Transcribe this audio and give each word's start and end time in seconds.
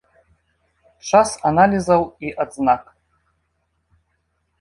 Час 1.09 1.29
аналізаў 1.49 2.01
і 2.29 2.31
адзнак. 2.45 2.83